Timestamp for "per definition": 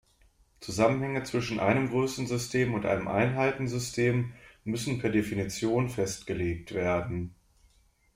4.97-5.89